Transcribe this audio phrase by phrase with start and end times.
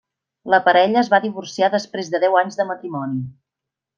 [0.53, 3.23] La parella es va divorciar després de deu anys de matrimoni.